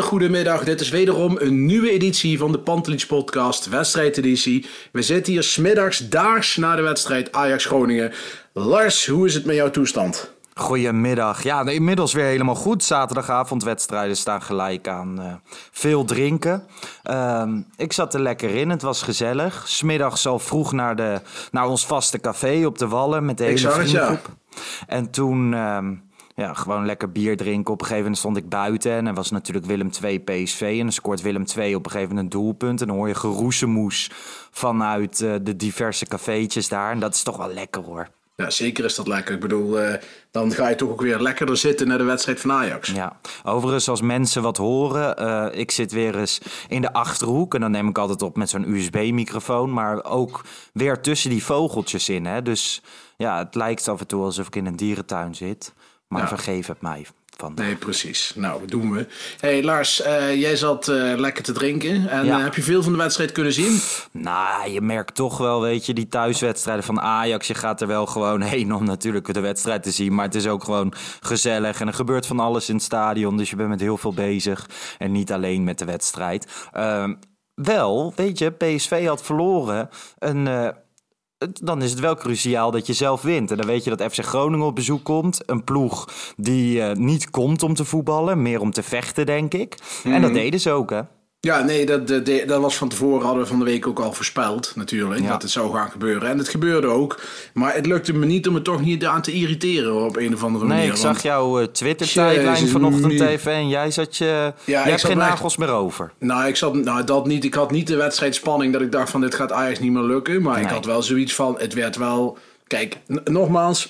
[0.00, 0.64] Hele goede middag.
[0.64, 4.66] Dit is wederom een nieuwe editie van de Pantelich Podcast, wedstrijdeditie.
[4.92, 8.12] We zitten hier smiddags daags na de wedstrijd Ajax-Groningen.
[8.52, 10.32] Lars, hoe is het met jouw toestand?
[10.54, 11.42] Goedemiddag.
[11.42, 12.84] Ja, inmiddels weer helemaal goed.
[12.84, 15.32] Zaterdagavondwedstrijden staan gelijk aan eh,
[15.70, 16.66] veel drinken.
[17.02, 19.68] Ehm, ik zat er lekker in, het was gezellig.
[19.68, 21.20] Smiddags al vroeg naar, de,
[21.50, 23.70] naar ons vaste café op de Wallen met de hele ja.
[23.70, 24.28] vriendengroep.
[24.86, 25.94] En toen ehm,
[26.40, 27.72] ja, gewoon lekker bier drinken.
[27.72, 30.60] Op een gegeven moment stond ik buiten en er was natuurlijk Willem 2 PSV.
[30.60, 32.80] En dan scoort Willem 2 op een gegeven moment een doelpunt.
[32.80, 34.10] En dan hoor je geroezemoes
[34.50, 36.92] vanuit eh, de diverse cafeetjes daar.
[36.92, 38.08] En dat is toch wel lekker hoor.
[38.36, 39.34] Ja, zeker is dat lekker.
[39.34, 42.52] Ik bedoel, eh, dan ga je toch ook weer lekkerder zitten naar de wedstrijd van
[42.52, 42.88] Ajax.
[42.88, 47.60] Ja, overigens als mensen wat horen, eh, ik zit weer eens in de achterhoek en
[47.60, 52.26] dan neem ik altijd op met zo'n USB-microfoon, maar ook weer tussen die vogeltjes in.
[52.26, 52.42] Hè?
[52.42, 52.82] Dus
[53.16, 55.74] ja, het lijkt af en toe alsof ik in een dierentuin zit,
[56.10, 56.28] maar Ja.
[56.28, 57.06] vergeef het mij.
[57.36, 57.52] Van.
[57.54, 58.32] Nee, precies.
[58.36, 59.06] Nou, dat doen we.
[59.40, 62.08] hey, Lars, eh, jij zat eh, lekker te drinken.
[62.08, 62.36] En Ja.
[62.38, 63.80] eh, heb je veel van de wedstrijd kunnen zien?
[64.12, 67.46] Nou, je merkt toch wel, weet je, die thuiswedstrijden van Ajax.
[67.46, 70.14] Je gaat er wel gewoon heen om natuurlijk de wedstrijd te zien.
[70.14, 71.80] Maar het is ook gewoon gezellig.
[71.80, 73.36] En er gebeurt van alles in het stadion.
[73.36, 74.68] Dus je bent met heel veel bezig.
[74.98, 76.46] En niet alleen met de wedstrijd.
[76.72, 77.14] Ehm,
[77.54, 79.88] wel, weet je, PSV had verloren.
[80.18, 80.72] Een.
[81.62, 83.50] Dan is het wel cruciaal dat je zelf wint.
[83.50, 85.40] En dan weet je dat FC Groningen op bezoek komt.
[85.46, 89.76] Een ploeg die eh, niet komt om te voetballen, meer om te vechten, denk ik.
[90.04, 91.00] En dat deden ze ook, hè?
[91.42, 94.12] Ja, nee, dat, dat, dat was van tevoren, hadden we van de week ook al
[94.12, 95.28] voorspeld, natuurlijk, Ja.
[95.28, 96.28] dat het zou gaan gebeuren.
[96.28, 97.20] En het gebeurde ook.
[97.54, 100.44] Maar het lukte me niet om het toch niet aan te irriteren op een of
[100.44, 100.82] andere manier.
[100.82, 104.24] Nee, ik zag jouw eh, Twitter-tijdlijn vanochtend nu- even en jij zat je...
[104.24, 106.12] Ja, jij ik hebt geen me echt- nagels meer over.
[106.18, 107.44] Nou, ik zat, nou, dat niet.
[107.44, 110.42] Ik had niet de wedstrijdspanning dat ik dacht van dit gaat Ajax niet meer lukken.
[110.42, 112.38] Maar ik had wel zoiets van, het werd wel...
[112.66, 113.88] Kijk, nogmaals,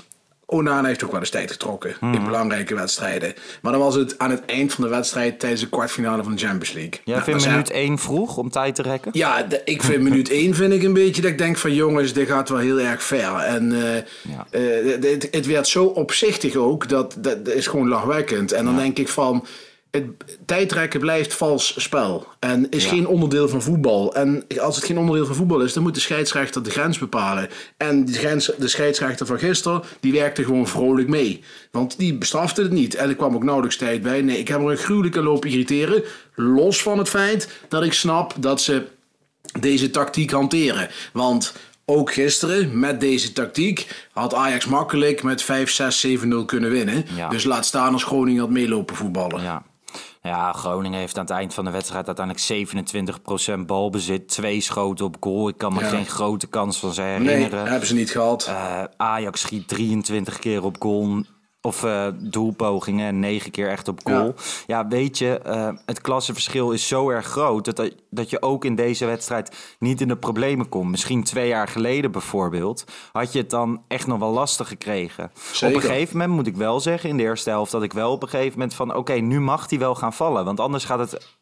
[0.50, 2.14] Onana heeft ook wel eens tijd getrokken Mhm.
[2.14, 3.34] in belangrijke wedstrijden.
[3.62, 6.38] Maar dan was het aan het eind van de wedstrijd tijdens de kwartfinale van de
[6.38, 7.00] Champions League.
[7.04, 9.10] Jij Nou, vindt minuut één vroeg om tijd te rekken?
[9.14, 12.12] Ja, de- ik vind minuut 1 vind ik een beetje dat ik denk van jongens,
[12.12, 13.36] dit gaat wel heel erg ver.
[13.36, 14.46] En eh, Ja.
[14.50, 18.52] eh, het, het werd zo opzichtig ook, dat, dat, dat is gewoon lachwekkend.
[18.52, 19.46] En dan denk ik van,
[19.90, 20.04] het,
[20.46, 22.26] tijdrekken blijft vals spel.
[22.38, 24.14] En is geen onderdeel van voetbal.
[24.14, 27.48] En als het geen onderdeel van voetbal is, dan moet de scheidsrechter de grens bepalen.
[27.76, 31.42] En die grens, de scheidsrechter van gisteren, die werkte gewoon vrolijk mee.
[31.70, 32.94] Want die bestrafte het niet.
[32.94, 34.22] En er kwam ook nauwelijks tijd bij.
[34.22, 36.02] Nee, ik heb er een gruwelijke lopen irriteren.
[36.34, 38.86] Los van het feit dat ik snap dat ze
[39.60, 40.88] deze tactiek hanteren.
[41.12, 41.52] Want
[41.84, 47.04] ook gisteren, met deze tactiek, had Ajax makkelijk met 5, 6, 7-0 kunnen winnen.
[47.16, 47.28] Ja.
[47.28, 49.42] Dus laat staan als Groningen had meelopen voetballen.
[49.42, 49.62] Ja.
[50.22, 52.46] Ja, Groningen heeft aan het eind van de wedstrijd uiteindelijk
[53.62, 54.28] 27% balbezit.
[54.28, 55.48] Twee schoten op goal.
[55.48, 55.88] Ik kan me Ja.
[55.88, 57.66] geen grote kans van ze Nee, herinneren.
[57.66, 58.46] hebben ze niet gehad.
[58.46, 61.22] Eh, Ajax schiet 23 keer op goal.
[61.62, 64.34] Of eh, doelpogingen en negen keer echt op goal.
[64.66, 67.64] Ja, weet je, eh, het klassenverschil is zo erg groot...
[67.64, 70.90] Dat, dat je ook in deze wedstrijd niet in de problemen komt.
[70.90, 72.84] Misschien twee jaar geleden bijvoorbeeld...
[73.12, 75.30] had je het dan echt nog wel lastig gekregen.
[75.52, 75.76] Zeker.
[75.76, 77.10] Op een gegeven moment moet ik wel zeggen...
[77.10, 78.94] in de eerste helft dat ik wel op een gegeven moment van...
[78.94, 80.44] oké, nu mag hij wel gaan vallen.
[80.44, 81.38] Want anders gaat het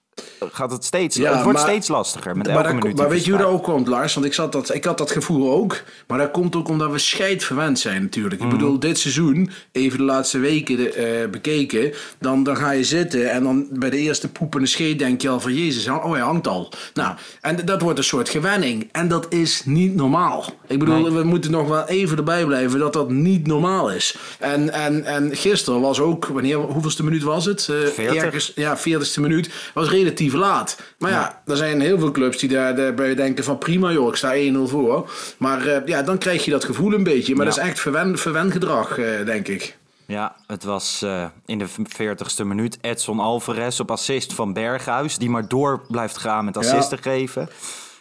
[0.52, 1.16] gaat het steeds...
[1.16, 2.96] Ja, het wordt maar- steeds lastiger met Maar, elke dat, minuut.
[2.96, 4.14] maar weet je hoe dat ook komt, Lars?
[4.14, 5.82] Want ik, zat dat, ik had dat gevoel ook.
[6.06, 8.40] Maar dat komt ook omdat we scheid verwend zijn natuurlijk.
[8.40, 8.50] Mhm.
[8.50, 11.92] Ik bedoel, dit seizoen, even de laatste weken de, eh, bekeken.
[12.20, 15.40] Dan, dan ga je zitten en dan bij de eerste poepende scheet denk je al
[15.40, 15.54] van...
[15.54, 16.72] Jezus, oh hij hangt al.
[16.94, 18.88] Nou, en dat wordt een soort gewenning.
[18.92, 20.44] En dat is niet normaal.
[20.66, 21.10] Ik bedoel, Nee.
[21.10, 24.16] we moeten nog wel even erbij blijven dat dat niet normaal is.
[24.38, 27.68] En, en, en gisteren was ook, wanneer, hoeveelste minuut was het?
[27.70, 28.22] Eh, 40.
[28.22, 29.50] ergens- ja, 40ste minuut.
[29.74, 30.78] Was relatief laat.
[30.98, 34.16] Maar ja, er zijn heel veel clubs die daar, daarbij denken van prima joh, ik
[34.16, 35.10] sta 1-0 voor.
[35.38, 37.34] Maar eh, ja, dan krijg je dat gevoel een beetje.
[37.34, 37.50] Maar Ja.
[37.50, 39.76] dat is echt verwen, verwend gedrag, eh, denk ik.
[40.06, 45.18] Ja, het was eh, in de 40ste minuut Edson Alvarez op assist van Berghuis.
[45.18, 47.42] Die maar door blijft gaan met assisten geven.
[47.42, 47.48] En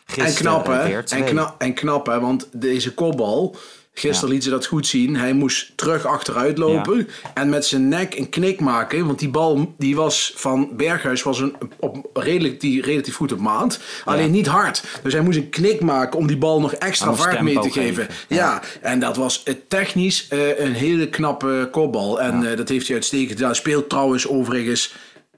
[0.06, 0.88] Gisteren knap hè?
[0.88, 3.56] weer En, knap, en knap hè, want deze kopbal...
[3.99, 4.33] Gisteren Ja.
[4.33, 5.15] liet ze dat goed zien.
[5.15, 7.07] Hij moest terug achteruit lopen.
[7.33, 9.05] En met zijn nek een knik maken.
[9.05, 13.39] Want die bal die was van Berghuis was een, op, redelijk, die, relatief goed op
[13.39, 13.79] maat.
[14.05, 14.83] Alleen niet hard.
[15.03, 18.07] Dus hij moest een knik maken om die bal nog extra vaart mee te geven.
[18.27, 18.61] Ja.
[18.81, 22.21] en dat was eh, technisch eh, een hele knappe kopbal.
[22.21, 23.55] En eh, dat heeft hij uitstekend gedaan.
[23.55, 24.94] Speelt trouwens overigens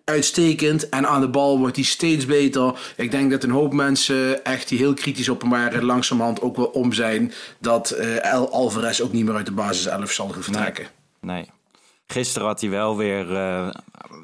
[0.09, 0.89] uitstekend.
[0.89, 2.93] En aan de bal wordt hij steeds beter.
[2.95, 5.83] Ik denk dat een hoop mensen echt die heel kritisch op hem waren...
[5.83, 7.33] langzamerhand ook wel om zijn...
[7.59, 7.89] dat
[8.21, 10.87] El Alvarez ook niet meer uit de basis 11 zal vertrekken.
[11.21, 11.49] Nee.
[12.07, 13.35] Gisteren had hij wel weer.
[13.35, 13.69] eh,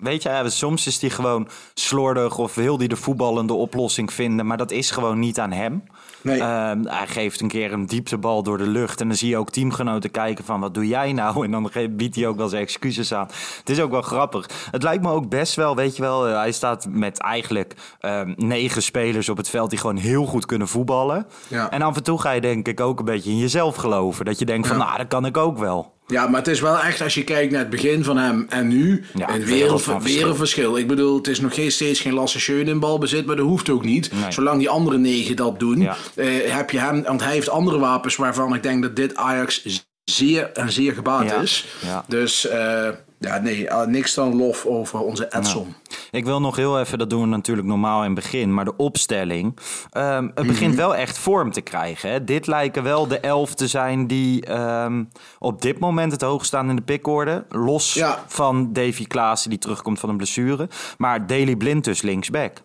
[0.01, 4.45] weet je, soms is hij gewoon slordig of wil hij de voetballende oplossing vinden.
[4.45, 5.83] Maar dat is gewoon niet aan hem.
[6.25, 6.39] Nee.
[6.39, 9.01] Ehm, hij geeft een keer een dieptebal door de lucht.
[9.01, 11.45] En dan zie je ook teamgenoten kijken van wat doe jij nou?
[11.45, 13.27] En dan biedt hij ook wel zijn excuses aan.
[13.59, 14.49] Het is ook wel grappig.
[14.71, 16.27] Het lijkt me ook best wel, weet je wel.
[16.27, 20.45] eh, hij staat met eigenlijk ehm, negen spelers op het veld die gewoon heel goed
[20.45, 21.27] kunnen voetballen.
[21.47, 21.69] Ja.
[21.69, 24.25] En af en toe ga je denk ik ook een beetje in jezelf geloven.
[24.25, 25.93] Dat je denkt van nou, dat kan ik ook wel.
[26.07, 28.67] Ja, maar het is wel echt, als je kijkt naar het begin van hem en
[28.67, 30.27] nu, Ja, een wereld weer verschil.
[30.29, 30.77] een verschil.
[30.77, 33.83] Ik bedoel, het is nog geen, steeds geen Lasse in balbezit, maar dat hoeft ook
[33.83, 34.11] niet.
[34.13, 34.31] Nee.
[34.31, 35.95] Zolang die andere negen dat doen, Ja.
[36.15, 39.85] eh, heb je hem, want hij heeft andere wapens waarvan ik denk dat dit Ajax
[40.05, 41.35] zeer en zeer gebaat Ja.
[41.41, 41.65] is.
[41.81, 42.03] Ja.
[42.07, 45.75] Dus eh, ja, nee, eh, niks dan lof over onze Edson.
[46.11, 48.75] Ik wil nog heel even, dat doen we natuurlijk normaal in het begin, maar de
[48.77, 49.57] opstelling.
[49.91, 50.47] ehm, het Mhm.
[50.47, 52.09] begint wel echt vorm te krijgen.
[52.09, 52.23] Hè?
[52.23, 55.03] Dit lijken wel de elf te zijn die ehm,
[55.39, 57.45] op dit moment het hoogst staan in de pickorde.
[57.49, 60.69] Los van Davy Klaassen die terugkomt van een blessure.
[60.97, 62.57] Maar Daily Blind dus linksback.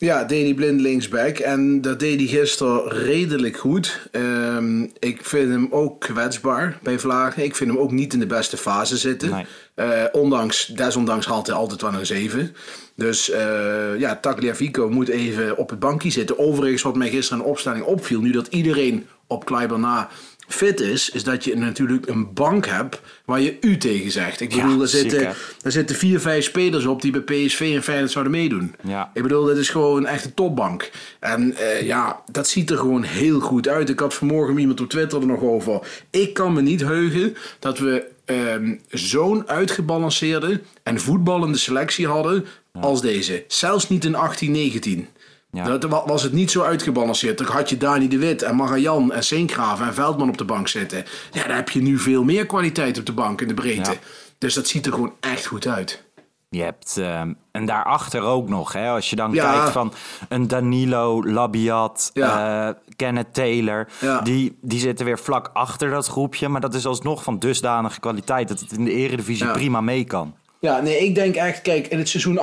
[0.00, 1.38] Ja, Danny Blind linksback.
[1.38, 4.08] En dat deed hij gisteren redelijk goed.
[4.10, 7.44] Ehm, ik vind hem ook kwetsbaar bij Vlagen.
[7.44, 9.30] Ik vind hem ook niet in de beste fase zitten.
[9.30, 9.44] Nee.
[9.74, 12.54] Eh, ondanks, desondanks haalt hij altijd wel een 7.
[12.94, 16.38] Dus eh ja, Tagliafico moet even op het bankje zitten.
[16.38, 18.20] Overigens, wat mij gisteren in de opstelling opviel...
[18.20, 20.08] nu dat iedereen op Kleiber na
[20.52, 21.10] fit is...
[21.10, 24.40] is dat je natuurlijk een bank hebt waar je u tegen zegt.
[24.40, 27.02] Ik Ja, bedoel, er ziek, zitten, er zitten vier, vijf spelers op...
[27.02, 28.74] die bij PSV en Feyenoord zouden meedoen.
[28.82, 29.10] Ja.
[29.14, 30.90] Ik bedoel, dit is gewoon echt een topbank.
[31.20, 33.88] En eh, ja, dat ziet er gewoon heel goed uit.
[33.88, 35.80] Ik had vanmorgen iemand op Twitter er nog over.
[36.10, 43.00] Ik kan me niet heugen dat we ehm, zo'n uitgebalanceerde en voetballende selectie hadden als
[43.00, 43.44] deze.
[43.48, 45.08] Zelfs niet in 18, 19.
[45.52, 45.64] Ja.
[45.64, 47.38] Dat wa- was het niet zo uitgebalanceerd.
[47.38, 50.68] Dan had je Dani de Wit en Magajan en Seengraven en Veldman op de bank
[50.68, 51.04] zitten.
[51.32, 53.90] Ja, dan heb je nu veel meer kwaliteit op de bank in de breedte.
[53.90, 53.96] Ja.
[54.38, 56.04] Dus dat ziet er gewoon echt goed uit.
[56.48, 59.52] Je hebt, ehm, en daarachter ook nog, hè, als je dan Ja.
[59.52, 59.92] kijkt van
[60.28, 62.68] een Danilo, Labiat, Ja.
[62.68, 63.88] eh, Kenneth Taylor.
[64.00, 64.20] Ja.
[64.20, 66.48] Die, die zitten weer vlak achter dat groepje.
[66.48, 70.34] Maar dat is alsnog van dusdanige kwaliteit dat het in de eredivisie prima mee kan.
[70.60, 72.38] Ja, nee, ik denk echt, kijk, in het seizoen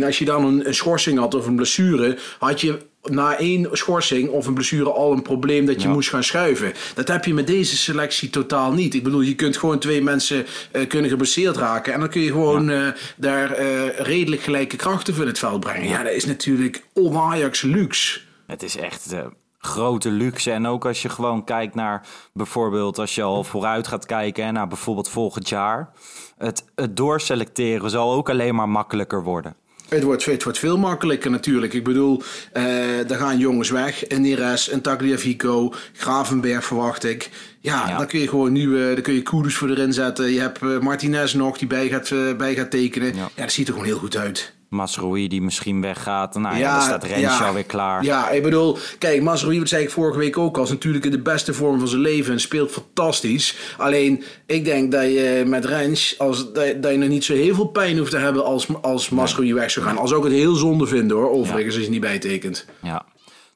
[0.00, 3.68] 18-19, als je dan een, een schorsing had of een blessure, had je na één
[3.72, 5.94] schorsing of een blessure al een probleem dat je Ja.
[5.94, 6.72] moest gaan schuiven.
[6.94, 8.94] Dat heb je met deze selectie totaal niet.
[8.94, 12.30] Ik bedoel, je kunt gewoon twee mensen eh, kunnen geblesseerd raken en dan kun je
[12.30, 15.88] gewoon eh, daar eh, redelijk gelijke krachten voor in het veld brengen.
[15.88, 18.20] Ja, dat is natuurlijk on-Ajax luxe.
[18.46, 19.14] Het is echt
[19.58, 20.50] grote luxe.
[20.50, 24.52] En ook als je gewoon kijkt naar bijvoorbeeld als je al vooruit gaat kijken hè,
[24.52, 25.92] naar bijvoorbeeld volgend jaar.
[26.38, 29.54] Het, het doorselecteren zal ook alleen maar makkelijker worden.
[29.88, 31.72] Het wordt, het wordt veel makkelijker natuurlijk.
[31.72, 34.08] Ik bedoel, eh er gaan jongens weg.
[34.10, 37.30] Een Neres, een Tagliafico, Gravenberg verwacht ik.
[37.60, 37.96] Ja, Ja.
[37.98, 40.32] dan kun je gewoon eh, dan kun je Kudus voor erin zetten.
[40.32, 43.14] Je hebt eh, Martinez nog die bij gaat, eh, bij gaat tekenen.
[43.14, 43.28] Ja.
[43.34, 43.42] Ja.
[43.42, 44.54] dat ziet er gewoon heel goed uit.
[44.68, 46.34] Masroei die misschien weggaat.
[46.34, 47.46] Nou ja, dan staat ja.
[47.46, 48.04] alweer klaar.
[48.04, 51.10] Ja, ik bedoel, kijk, Mazraoui, dat zei ik vorige week ook al, is natuurlijk in
[51.10, 53.56] de beste vorm van zijn leven en speelt fantastisch.
[53.76, 57.54] Alleen, ik denk dat je met Rens, als, dat, dat je nog niet zo heel
[57.54, 59.98] veel pijn hoeft te hebben als, als weg zou gaan.
[59.98, 62.66] Als ook het heel zonde vinden hoor, overigens, als je niet bijtekent.
[62.82, 63.04] Ja.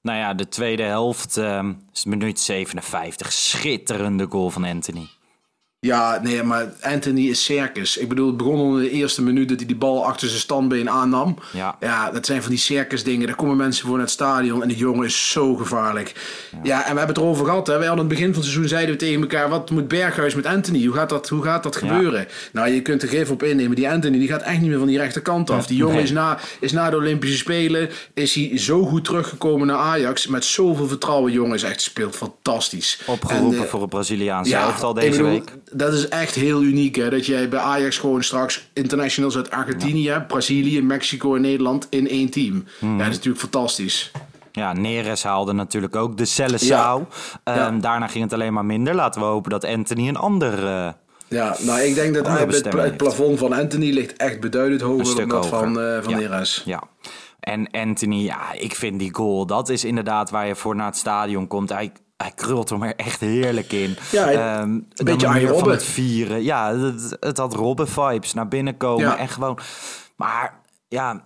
[0.03, 3.33] Nou ja, de tweede helft, ehm, is minuut 57.
[3.33, 5.09] Schitterende goal van Anthony.
[5.87, 7.97] Ja, nee, maar Anthony is circus.
[7.97, 10.41] Ik bedoel, het begon al in de eerste minuut dat hij die bal achter zijn
[10.41, 11.37] standbeen aannam.
[11.53, 11.77] Ja.
[11.81, 13.27] ja, dat zijn van die circus dingen.
[13.27, 16.13] Daar komen mensen voor naar het stadion en die jongen is zo gevaarlijk.
[16.63, 17.67] Ja, en we hebben het erover gehad.
[17.67, 17.79] Hè.
[17.79, 20.35] Wij hadden aan het begin van het seizoen zeiden we tegen elkaar, wat moet Berghuis
[20.35, 20.85] met Anthony?
[20.85, 22.27] Hoe gaat dat, hoe gaat dat gebeuren?
[22.53, 23.77] Nou, je kunt er geef op innemen.
[23.77, 25.67] Die Anthony die gaat echt niet meer van die rechterkant af.
[25.67, 26.03] Die jongen Nee.
[26.05, 30.27] is, na, is na de Olympische Spelen is hij zo goed teruggekomen naar Ajax.
[30.27, 31.55] Met zoveel vertrouwen, jongen.
[31.55, 33.01] Is echt speelt fantastisch.
[33.07, 35.53] Opgeroepen En, eh, voor het Braziliaanse ja, elftal ik deze bedoel, week.
[35.73, 37.11] Dat is echt heel uniek, hè?
[37.11, 42.31] Dat jij bij Ajax gewoon straks internationals uit Argentinië, Brazilië, Mexico en Nederland in één
[42.31, 42.65] team.
[42.79, 42.91] Hmm.
[42.93, 44.11] Ja, dat is natuurlijk fantastisch.
[44.53, 47.07] Ja, Neres haalde natuurlijk ook de Seleção.
[47.45, 47.81] Ehm.
[47.81, 48.95] Daarna ging het alleen maar minder.
[48.95, 50.67] Laten we hopen dat Anthony een ander...
[50.67, 50.89] eh,
[51.29, 55.29] Ja, nou, ik denk dat het, het plafond van Anthony ligt echt beduidend hoger dan
[55.29, 56.15] dat van, eh van.
[56.15, 56.63] Neres.
[56.65, 56.83] Ja.
[57.41, 60.97] En Anthony, ja, ik vind die goal, dat is inderdaad waar je voor naar het
[60.97, 61.69] stadion komt.
[61.69, 63.97] Hij, hij krult hem er echt heerlijk in.
[64.11, 65.73] Ja, Ehm, een beetje van Robben.
[65.73, 66.43] het vieren.
[66.43, 68.35] Ja, het, het had Robben-vibes.
[68.35, 69.17] Naar binnen komen Ja.
[69.17, 69.59] en gewoon...
[70.17, 70.55] Maar
[70.89, 71.25] ja,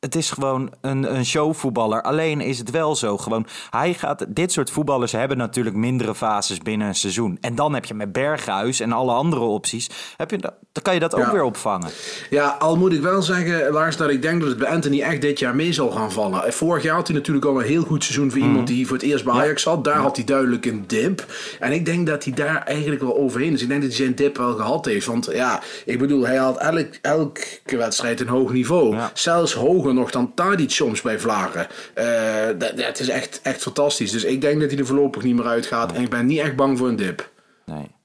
[0.00, 2.02] het is gewoon een, een showvoetballer.
[2.02, 3.16] Alleen is het wel zo.
[3.18, 7.38] Gewoon, hij gaat, dit soort voetballers hebben natuurlijk mindere fases binnen een seizoen.
[7.40, 9.90] En dan heb je met Berghuis en alle andere opties.
[10.16, 11.32] Heb je, dan kan je dat ook Ja.
[11.32, 11.90] weer opvangen.
[12.30, 15.20] Ja, al moet ik wel zeggen, Lars, dat ik denk dat het bij Anthony echt
[15.20, 16.52] dit jaar mee zal gaan vallen.
[16.52, 19.04] Vorig jaar had hij natuurlijk al een heel goed seizoen voor iemand die voor het
[19.06, 19.84] eerst bij Ajax zat.
[19.84, 21.26] Daar had hij duidelijk een dip.
[21.60, 23.62] En ik denk dat hij daar eigenlijk wel overheen is.
[23.62, 25.06] Ik denk dat hij zijn dip wel gehad heeft.
[25.06, 28.96] Want ja, ik bedoel, hij had elk, elke wedstrijd een hoog niveau.
[29.14, 31.66] Zelfs hoger nog dan Tadic soms bij Vlagen.
[31.94, 34.10] Eh, dat, dat is echt, echt fantastisch.
[34.10, 35.92] Dus ik denk dat hij er voorlopig niet meer uitgaat.
[35.92, 37.30] En ik ben niet echt bang voor een dip.
[37.64, 37.96] Nee.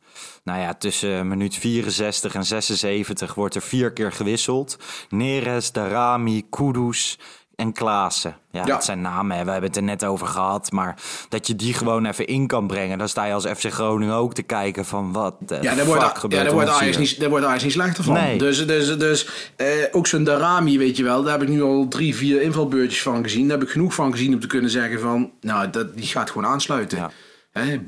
[0.43, 4.77] Nou ja, tussen minuut 64 en 76 wordt er vier keer gewisseld.
[5.09, 7.19] Neres, Darami, Kudus
[7.55, 8.35] en Klaassen.
[8.51, 8.65] Ja, Ja.
[8.65, 9.43] dat zijn namen, hè.
[9.43, 10.71] we hebben het er net over gehad.
[10.71, 10.95] Maar
[11.29, 12.97] dat je die gewoon even in kan brengen...
[12.97, 16.17] dan sta je als FC Groningen ook te kijken van wat Ja, daar fuck wordt,
[16.17, 18.13] gebeurt ja, daar er wordt, Ajax niet, daar wordt Ajax niet slechter van.
[18.13, 18.37] Nee.
[18.37, 21.87] Dus, dus, dus eh, ook zo'n Darami, weet je wel, daar heb ik nu al
[21.87, 23.47] drie, vier invalbeurtjes van gezien.
[23.47, 26.31] Daar heb ik genoeg van gezien om te kunnen zeggen van, nou, dat, die gaat
[26.31, 26.97] gewoon aansluiten.
[26.97, 27.11] Ja.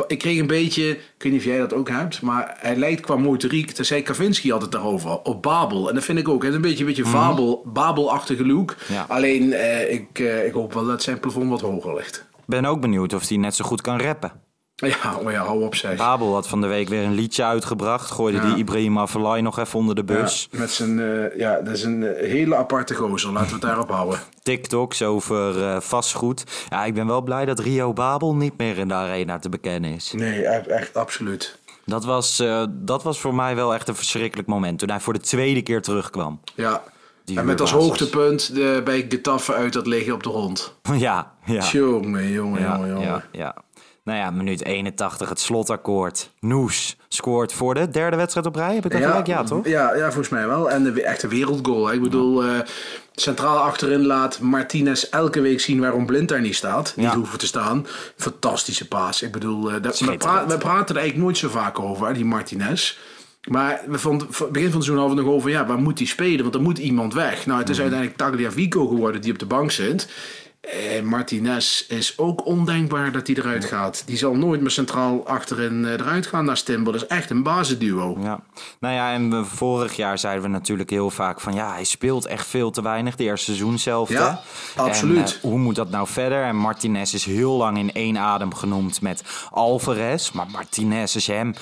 [0.07, 3.01] Ik kreeg een beetje, ik weet niet of jij dat ook hebt, maar hij lijkt
[3.01, 5.89] qua motoriek, dat zei Kavinski altijd daarover, op Babel.
[5.89, 8.75] En dat vind ik ook, het is een beetje een beetje Babel, Babel-achtige look.
[8.84, 8.93] Mhm.
[8.93, 9.05] Ja.
[9.07, 12.25] Alleen, eh, ik, eh, ik hoop wel dat zijn plafond wat hoger ligt.
[12.38, 14.31] Ik ben ook benieuwd of hij net zo goed kan rappen.
[14.75, 15.98] Ja, oh ja, hou op zeg.
[15.98, 18.12] Babel had van de week weer een liedje uitgebracht.
[18.12, 18.44] Gooide Ja.
[18.46, 20.48] die Ibrahim Afellay nog even onder de bus.
[20.51, 23.62] Ja, met zijn, eh, ja, dat is een eh, hele aparte gozer, laten we het
[23.62, 24.20] daarop houden.
[24.44, 26.44] TikToks over eh, vastgoed.
[26.70, 29.94] Ja, ik ben wel blij dat Rio Babel niet meer in de arena te bekennen
[29.94, 30.12] is.
[30.15, 31.60] Nee, echt, echt absoluut.
[31.86, 34.79] Dat was, dat was voor mij wel echt een verschrikkelijk moment.
[34.79, 36.39] Toen hij voor de tweede keer terugkwam.
[36.55, 36.84] Ja.
[37.25, 40.74] Die en met als hoogtepunt de, bij Getafe uit dat liggen op de grond.
[40.94, 41.63] ja, ja.
[41.72, 43.03] Jongen, jongen, ja, jongen, jongen.
[43.05, 43.55] ja, ja.
[44.05, 46.29] Nou ja, minuut 81, het slotakkoord.
[46.39, 48.75] Noes scoort voor de derde wedstrijd op rij.
[48.75, 49.27] Heb ik dat gelijk?
[49.27, 49.67] Ja, toch?
[49.67, 50.71] Ja, ja, volgens mij wel.
[50.71, 51.88] En de echte wereldgoal.
[51.88, 51.93] hè.
[51.93, 52.50] Ik bedoel, eh,
[53.15, 56.93] centraal achterin laat Martinez elke week zien waarom Blind daar niet staat.
[56.95, 57.15] Niet Ja.
[57.15, 57.85] hoeven te staan.
[58.17, 59.21] Fantastische paas.
[59.21, 60.45] Ik bedoel, eh, dat, we, Schitterend.
[60.45, 62.97] pra- we praten er eigenlijk nooit zo vaak over, hè, die Martinez.
[63.47, 66.07] Maar we vonden, begin van het seizoen hadden we nog over, ja, waar moet hij
[66.07, 66.41] spelen?
[66.43, 67.45] Want er moet iemand weg.
[67.45, 70.07] Nou, het is uiteindelijk Tagliafico geworden die op de bank zit.
[70.65, 74.03] Eh, Martinez is ook ondenkbaar dat hij eruit gaat.
[74.05, 76.91] Die zal nooit meer centraal achterin eh, eruit gaan naar Stimble.
[76.91, 78.17] Dat is echt een basisduo.
[78.22, 78.39] Ja.
[78.79, 81.53] Nou ja, en we, vorig jaar zeiden we natuurlijk heel vaak van...
[81.53, 84.10] ja, hij speelt echt veel te weinig, de eerste seizoen zelf.
[84.10, 84.41] Ja,
[84.75, 84.81] hè?
[84.81, 85.17] absoluut.
[85.31, 86.43] En, eh, hoe moet dat nou verder?
[86.43, 90.31] En Martinez is heel lang in één adem genoemd met Alvarez.
[90.31, 91.53] Maar Martinez, als je hem...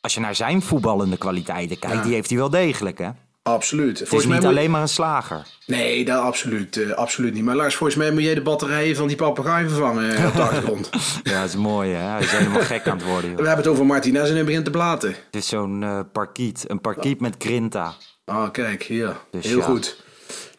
[0.00, 2.02] Als je naar zijn voetballende kwaliteiten kijkt, Ja.
[2.02, 3.10] die heeft hij wel degelijk, hè?
[3.46, 3.98] Absoluut.
[3.98, 5.42] Het is niet moet- alleen maar een slager.
[5.66, 7.44] Nee, dat absoluut, eh, absoluut niet.
[7.44, 10.42] Maar Lars, volgens mij moet jij de batterijen van die papegaai vervangen eh, op de
[10.42, 10.90] achtergrond.
[11.22, 12.08] Ja, dat is mooi, hè?
[12.10, 13.38] Hij is helemaal gek aan het worden, joh.
[13.38, 15.08] We hebben het over Martinez en hij begint te blaten.
[15.08, 16.64] Het is zo'n parkiet.
[16.68, 17.94] Een parkiet met grinta.
[18.24, 19.16] Ah, kijk, hier.
[19.30, 19.64] Dus Heel ja.
[19.64, 20.04] goed.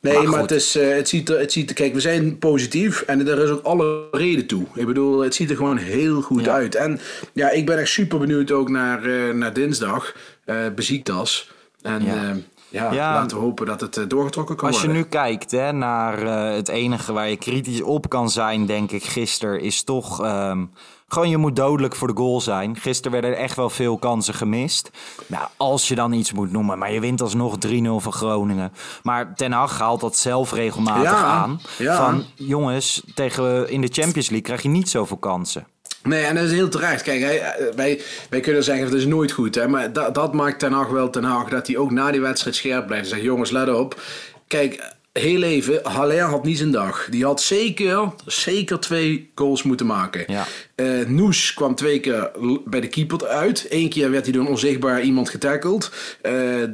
[0.01, 1.75] Nee, Maar het, is, het, ziet er, het ziet er...
[1.75, 4.65] Kijk, we zijn positief en er is ook alle reden toe.
[4.73, 6.53] Ik bedoel, het ziet er gewoon heel goed Ja.
[6.53, 6.75] uit.
[6.75, 6.99] En
[7.33, 10.13] ja, ik ben echt super benieuwd ook naar, naar dinsdag.
[10.45, 11.51] eh Beziektas.
[11.81, 12.35] En Ja.
[12.69, 12.91] Ja.
[12.91, 15.01] ja, laten we hopen dat het eh, doorgetrokken kan Als je worden.
[15.03, 19.03] nu kijkt hè, naar eh, het enige waar je kritisch op kan zijn, denk ik,
[19.03, 20.65] gisteren, is toch ehm,
[21.07, 22.75] gewoon je moet dodelijk voor de goal zijn.
[22.75, 24.89] Gisteren werden er echt wel veel kansen gemist.
[25.27, 28.73] Nou, als je dan iets moet noemen, maar je wint alsnog 3-0 van Groningen.
[29.03, 31.59] Maar Ten Hag haalt dat zelf regelmatig Ja, aan.
[31.77, 31.95] ja.
[32.05, 35.67] Van jongens, tegen, in de Champions League krijg je niet zoveel kansen.
[36.07, 37.01] Nee, en dat is heel terecht.
[37.01, 39.55] Kijk, hij, eh, wij, wij kunnen zeggen dat is nooit goed.
[39.55, 39.67] Hè?
[39.67, 41.49] Maar dat, dat maakt Ten Hag wel Ten Hag.
[41.49, 43.03] Dat hij ook na die wedstrijd scherp blijft.
[43.03, 44.01] En zegt, jongens, let op.
[44.47, 47.07] Kijk, heel even, Haller had niet zijn dag.
[47.09, 50.23] Die had zeker, zeker twee goals moeten maken.
[50.27, 50.45] Ja.
[50.75, 52.31] Eh, Noes kwam twee keer
[52.65, 53.65] bij de keeper uit.
[53.69, 55.91] Eén keer werd hij door een onzichtbaar iemand getackeld.
[56.21, 56.31] Eh,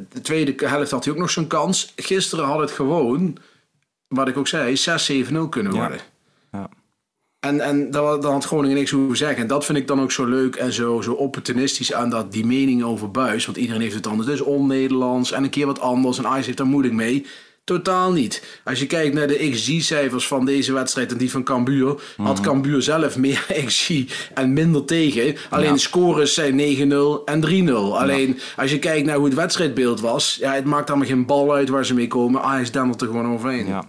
[0.09, 1.93] de tweede helft had hij ook nog zo'n kans.
[1.95, 3.37] Gisteren had het gewoon,
[4.07, 5.97] wat ik ook zei, 6-7-0 kunnen worden.
[5.97, 6.12] Ja.
[7.43, 9.37] En, en dan, dan had Groningen niks hoeven zeggen.
[9.41, 12.45] En dat vind ik dan ook zo leuk en zo, zo opportunistisch aan dat, die
[12.45, 13.45] mening over Buis.
[13.45, 14.29] Want iedereen heeft het anders.
[14.29, 16.17] Is on-Nederlands en een keer wat anders.
[16.17, 17.25] En Ajax heeft daar moeilijk mee.
[17.63, 18.59] Totaal niet.
[18.63, 22.81] Als je kijkt naar de XG-cijfers van deze wedstrijd en die van Cambuur, had Cambuur
[22.81, 23.89] zelf meer XG
[24.33, 25.35] en minder tegen.
[25.49, 25.73] Alleen Ja.
[25.73, 26.59] de scores zijn
[26.91, 27.71] 9-0 en 3-0.
[27.73, 31.53] Alleen als je kijkt naar hoe het wedstrijdbeeld was, ja, het maakt allemaal geen bal
[31.53, 32.41] uit waar ze mee komen.
[32.41, 33.67] Ajax dendert er gewoon overheen.
[33.67, 33.83] Ja.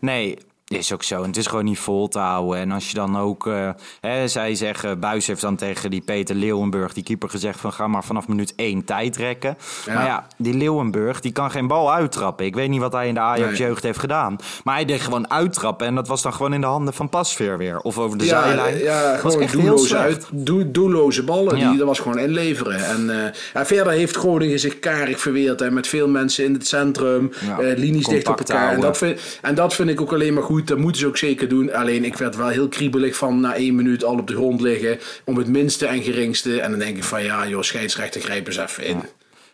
[0.00, 0.38] Nee,
[0.78, 1.20] is ook zo.
[1.22, 2.60] En het is gewoon niet vol te houden.
[2.60, 3.46] En als je dan ook...
[3.46, 3.68] eh,
[4.00, 5.00] hè, zij zeggen...
[5.00, 7.72] Buis heeft dan tegen die Peter Leeuwenburg, die keeper, gezegd van...
[7.72, 9.56] ga maar vanaf minuut één tijd rekken.
[9.86, 9.94] Ja.
[9.94, 12.46] Maar ja, die Leeuwenburg, die kan geen bal uittrappen.
[12.46, 14.36] Ik weet niet wat hij in de Ajax-jeugd heeft gedaan.
[14.64, 15.86] Maar hij deed gewoon uittrappen.
[15.86, 17.78] En dat was dan gewoon in de handen van Pasveer weer.
[17.78, 18.78] Of over de zijlijn.
[18.78, 21.58] Ja, Dat was gewoon echt doelloze, uit, doel- doelloze ballen.
[21.58, 21.68] Ja.
[21.68, 22.84] Die, dat was gewoon inleveren.
[22.86, 25.60] En, eh, en verder heeft Groningen zich karig verweerd.
[25.60, 27.32] Hè, met veel mensen in het centrum.
[27.46, 28.72] Ja, eh, linies dicht op elkaar.
[28.72, 30.61] En dat, vind, en dat vind ik ook alleen maar goed.
[30.68, 31.72] Dat moeten ze ook zeker doen.
[31.72, 34.98] Alleen ik werd wel heel kriebelig van na één minuut al op de grond liggen.
[35.24, 36.60] Om het minste en geringste.
[36.60, 38.98] En dan denk ik van ja joh, scheidsrechter grijp eens even in.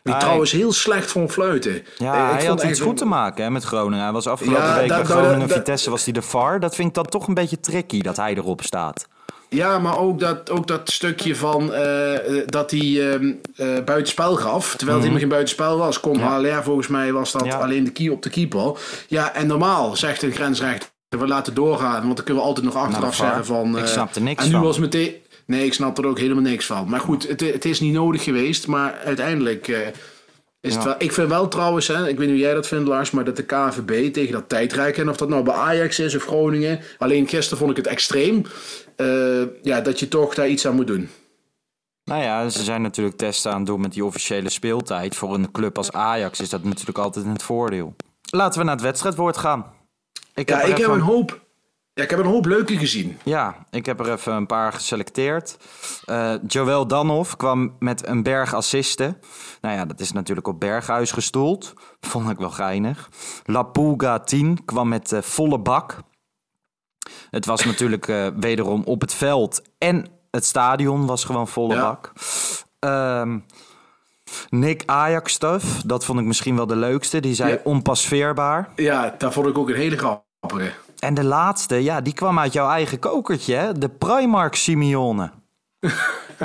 [0.03, 1.73] Die Hij- trouwens heel slecht vond fluiten.
[1.73, 4.03] Eh, Ja, ik hij vond had echt iets een- goed te maken hè, met Groningen.
[4.05, 6.61] Hij was afgelopen Ja, week dat- bij dat- Groningen dat- Vitesse was hij de VAR.
[6.61, 9.07] Dat vind ik dan toch een beetje tricky dat hij erop staat.
[9.51, 14.35] Ja, maar ook dat, ook dat stukje van eh, eh, dat hij ehm eh, buitenspel
[14.37, 14.69] gaf.
[14.69, 16.01] Terwijl het helemaal geen buitenspel was.
[16.01, 17.51] Kon HLR volgens mij was dat Mhm.
[17.51, 17.59] Ja.
[17.59, 18.73] alleen de key op de keeper.
[19.09, 22.03] Ja, en normaal zegt een grensrechter, we laten doorgaan.
[22.03, 23.77] Want dan kunnen we altijd nog achteraf zeggen van...
[23.77, 24.63] Ik eh, snap er niks en nu van.
[24.63, 25.15] was meteen...
[25.47, 26.89] Nee, ik snap er ook helemaal niks van.
[26.89, 28.67] Maar goed, het, het is niet nodig geweest.
[28.67, 29.69] Maar uiteindelijk...
[29.69, 29.87] eh,
[30.61, 32.89] is het wel, ik vind wel trouwens, hè, ik weet niet hoe jij dat vindt
[32.89, 36.17] Lars, maar dat de KVB tegen dat tijdrijken, en of dat nou bij Ajax is
[36.17, 38.43] of Groningen, alleen gisteren vond ik het extreem,
[38.97, 41.09] eh, ja, dat je toch daar iets aan moet doen.
[42.05, 45.17] Nou ja, ze zijn natuurlijk testen aan het doen met die officiële speeltijd.
[45.17, 47.95] Voor een club als Ajax is dat natuurlijk altijd een voordeel.
[48.31, 49.65] Laten we naar het wedstrijdwoord gaan.
[50.39, 51.41] Ik Ja, er ik heb een hoop,
[51.95, 53.19] ja, ik heb een hoop leuke gezien.
[53.25, 55.57] Ja, ik heb er even een paar geselecteerd.
[56.05, 59.19] Eh Joël Danhoff kwam met een berg assisten.
[59.61, 61.73] Nou ja, dat is natuurlijk op Berghuis gestoeld.
[62.01, 63.09] Vond ik wel geinig.
[63.45, 65.97] La Pulga 10 kwam met eh, volle bak.
[67.31, 69.63] Het was natuurlijk eh, wederom op het veld.
[69.79, 71.81] En het stadion was gewoon volle Ja.
[71.83, 72.13] bak.
[72.79, 73.39] Ehm,
[74.51, 77.21] Nick Ajax stuff, dat vond ik misschien wel de leukste.
[77.21, 77.59] Die zei Ja.
[77.65, 78.69] onpasveerbaar.
[78.77, 80.27] Ja, daar vond ik ook een hele grappige.
[80.99, 83.73] En de laatste, ja, die kwam uit jouw eigen kokertje, hè?
[83.79, 85.31] De Primark Simeone.
[85.87, 86.45] ja,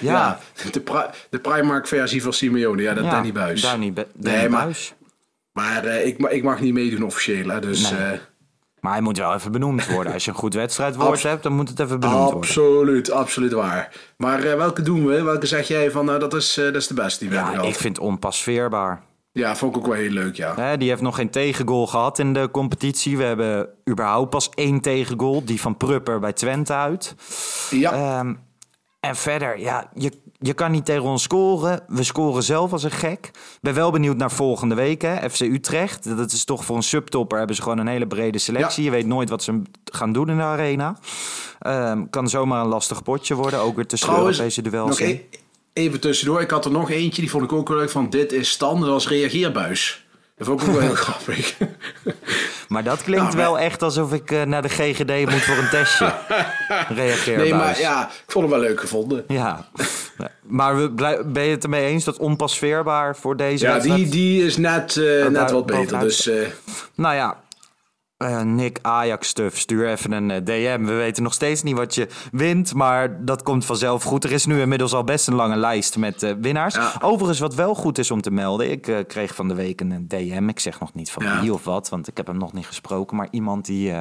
[0.00, 0.38] Ja,
[0.72, 3.60] de, pri- de Primark versie van Simeone, ja, dat ja, Danny Buis.
[3.60, 4.94] Danny, Nee, maar- Buis.
[5.52, 7.90] Maar eh, ik, ma- ik mag niet meedoen officieel, hè, dus...
[7.90, 8.00] Nee.
[8.00, 8.18] eh,
[8.80, 10.12] Maar hij moet wel even benoemd worden.
[10.12, 12.38] Als je een goed wedstrijdwoord hebt, dan moet het even benoemd worden.
[12.40, 13.92] absoluut, absoluut waar.
[14.16, 15.22] Maar eh, welke doen we?
[15.22, 17.68] Welke zeg jij van, nou, dat, is, dat is de beste die we hebben gehad?
[17.68, 19.02] ik vind onpasveerbaar.
[19.32, 20.54] Ja, vond ik ook wel heel leuk, ja.
[20.54, 23.16] Hè, die heeft nog geen tegengoal gehad in de competitie.
[23.16, 25.44] We hebben überhaupt pas één tegengoal.
[25.44, 27.14] Die van Prupper bij Twente uit.
[27.70, 28.34] Ja, Ehm,
[29.00, 31.80] en verder, ja, je, je kan niet tegen ons scoren.
[31.86, 33.30] We scoren zelf als een gek.
[33.60, 35.30] Ben wel benieuwd naar volgende week, hè.
[35.30, 36.16] FC Utrecht.
[36.16, 38.84] Dat is toch voor een subtopper hebben ze gewoon een hele brede selectie.
[38.84, 40.96] Je weet nooit wat ze gaan doen in de arena.
[41.58, 43.60] Ehm, kan zomaar een lastig potje worden.
[43.60, 44.88] Ook weer tussen trouwens, Europese duels.
[44.98, 45.20] nog e-
[45.72, 46.40] even tussendoor.
[46.40, 48.80] Ik had er nog eentje, die vond ik ook wel leuk, van dit is Stan.
[48.80, 50.04] Dat was reageerbuis.
[50.36, 51.56] Dat vond ik ook wel heel grappig.
[52.68, 55.56] Maar dat klinkt Nou, maar- wel echt alsof ik eh, naar de GGD moet voor
[55.56, 56.12] een testje.
[56.94, 59.24] Reageer Nee, maar ja, ik vond hem wel leuk gevonden.
[59.28, 59.68] Ja,
[60.42, 60.90] maar we
[61.26, 65.26] ben je het ermee eens dat onpasveerbaar voor deze Ja, die, die is net, eh,
[65.26, 65.80] net wat beter.
[65.82, 66.02] bovenuit.
[66.04, 66.46] Dus eh,
[66.94, 67.40] Nou ja,
[68.22, 70.84] eh, Nick Ajax stuff, stuur even een eh, DM.
[70.84, 74.24] We weten nog steeds niet wat je wint, maar dat komt vanzelf goed.
[74.24, 76.74] Er is nu inmiddels al best een lange lijst met eh, winnaars.
[76.74, 76.92] Ja.
[77.00, 78.70] Overigens, wat wel goed is om te melden.
[78.70, 80.48] Ik eh, kreeg van de week een DM.
[80.48, 81.40] Ik zeg nog niet van Ja.
[81.40, 83.16] wie of wat, want ik heb hem nog niet gesproken.
[83.16, 83.92] Maar iemand die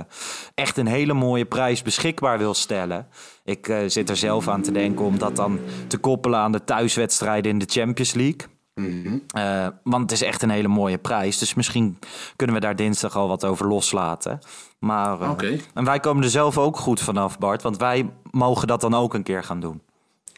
[0.55, 3.07] echt een hele mooie prijs beschikbaar wil stellen.
[3.43, 7.51] Ik zit er zelf aan te denken om dat dan te koppelen aan de thuiswedstrijden
[7.51, 8.47] in de Champions League.
[8.73, 11.37] Eh, want het is echt een hele mooie prijs.
[11.37, 11.99] Dus misschien
[12.35, 14.39] kunnen we daar dinsdag al wat over loslaten.
[14.79, 15.59] Maar, eh.
[15.73, 17.61] En wij komen er zelf ook goed vanaf, Bart.
[17.61, 19.81] Want wij mogen dat dan ook een keer gaan doen.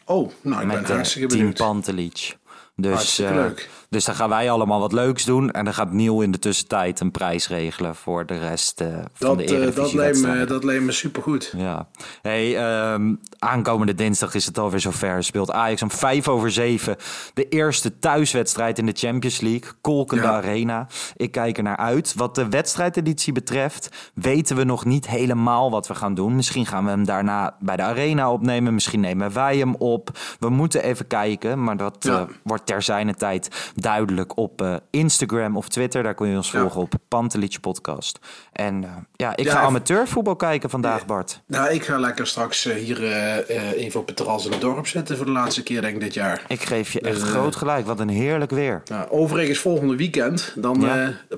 [0.04, 1.58] oh, nou, ik ben Met eh, hartstikke Team benieuwd.
[1.58, 2.36] Pantelic.
[2.76, 3.70] Dus, leuk.
[3.94, 5.50] Dus dan gaan wij allemaal wat leuks doen.
[5.50, 9.36] En dan gaat Niel in de tussentijd een prijs regelen voor de rest eh, van
[9.36, 11.52] Dat, de eh, dat, lijkt me, dat lijkt me supergoed.
[11.56, 11.88] Ja.
[12.22, 15.24] Hey, ehm, aankomende dinsdag is het alweer zover.
[15.24, 16.96] Speelt Ajax om vijf over zeven
[17.34, 19.70] de eerste thuiswedstrijd in de Champions League.
[19.80, 20.32] Kolkende Ja.
[20.32, 20.86] Arena.
[21.16, 22.14] Ik kijk er naar uit.
[22.16, 26.36] Wat de wedstrijdeditie betreft weten we nog niet helemaal wat we gaan doen.
[26.36, 28.74] Misschien gaan we hem daarna bij de Arena opnemen.
[28.74, 30.10] Misschien nemen wij hem op.
[30.38, 31.64] We moeten even kijken.
[31.64, 32.18] Maar dat Ja.
[32.20, 36.02] eh, wordt ter zijne tijd duidelijk op eh, Instagram of Twitter.
[36.02, 36.60] Daar kun je ons Ja.
[36.60, 38.18] volgen op Pantelich Podcast.
[38.52, 41.40] En eh, ja, ik Ja, ga amateurvoetbal kijken vandaag, Bart.
[41.46, 43.02] Nou, ik ga lekker straks eh, hier
[43.74, 46.14] even op het terras in het dorp zitten voor de laatste keer, denk ik, dit
[46.14, 46.42] jaar.
[46.48, 47.86] Ik geef je echt Dus, groot gelijk.
[47.86, 48.82] Wat een heerlijk weer.
[48.84, 50.86] Nou, overigens, volgende weekend, dan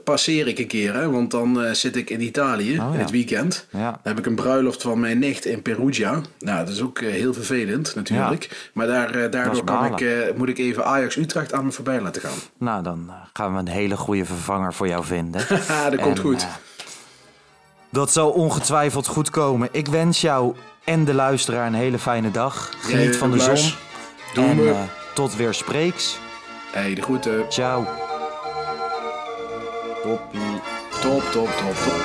[0.05, 3.67] passeer ik een keer, hè, want dan zit ik in Italië Oh, in het weekend.
[3.71, 6.21] Dan heb ik een bruiloft van mijn nicht in Perugia.
[6.39, 8.71] Nou, dat is ook heel vervelend natuurlijk.
[8.73, 12.36] Maar daar, daardoor kan ik, moet ik even Ajax-Utrecht aan me voorbij laten gaan.
[12.59, 15.41] Nou, dan eh, gaan we een hele goede vervanger voor jou vinden.
[15.91, 16.43] Dat komt En, goed.
[16.43, 16.49] eh,
[17.91, 19.69] dat zal ongetwijfeld goed komen.
[19.73, 22.71] Ik wens jou en de luisteraar een hele fijne dag.
[22.81, 23.75] Geniet van de Lars, zon.
[24.35, 24.71] Doen en we.
[24.71, 24.81] eh,
[25.15, 26.19] tot weer spreeks.
[26.73, 27.45] hey, de groeten.
[27.49, 27.85] Ciao.
[30.03, 30.61] Toppie.
[31.01, 32.01] Top, top, top, top.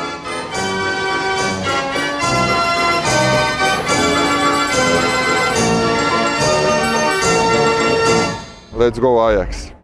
[8.73, 9.71] Let's go Ajax.